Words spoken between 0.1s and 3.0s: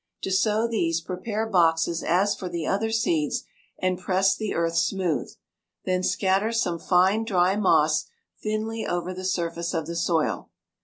To sow these prepare boxes as for the other